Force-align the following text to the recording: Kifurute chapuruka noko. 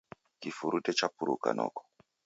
Kifurute 0.41 0.91
chapuruka 0.99 1.49
noko. 1.57 1.81